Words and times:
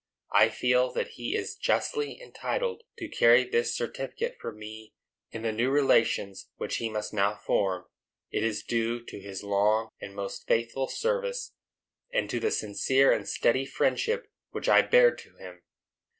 I 0.33 0.49
feel 0.49 0.91
that 0.93 1.09
he 1.09 1.35
is 1.35 1.55
justly 1.55 2.19
entitled 2.19 2.81
to 2.97 3.07
carry 3.07 3.43
this 3.43 3.75
certificate 3.77 4.35
from 4.41 4.57
me 4.57 4.95
in 5.29 5.43
the 5.43 5.51
new 5.51 5.69
relations 5.69 6.49
which 6.55 6.77
he 6.77 6.89
must 6.89 7.13
now 7.13 7.35
form; 7.35 7.85
it 8.31 8.41
is 8.43 8.63
due 8.63 9.05
to 9.05 9.19
his 9.21 9.43
long 9.43 9.89
and 10.01 10.15
most 10.15 10.47
faithful 10.47 10.87
services, 10.87 11.53
and 12.11 12.27
to 12.31 12.39
the 12.39 12.49
sincere 12.49 13.11
and 13.11 13.27
steady 13.27 13.63
friendship 13.63 14.25
which 14.49 14.67
I 14.67 14.81
bear 14.81 15.15
to 15.15 15.35
him. 15.37 15.61